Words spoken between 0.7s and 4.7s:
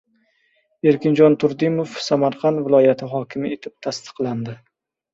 Erkinjon Turdimov Samarqand viloyati hokimi etib tasdiqlandi